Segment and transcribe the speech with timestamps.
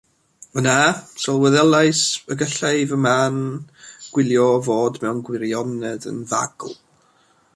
[0.59, 0.77] Yna
[1.23, 2.01] sylweddolais
[2.35, 3.37] y gallai fy man
[4.15, 6.75] gwylio fod mewn gwirionedd yn fagl.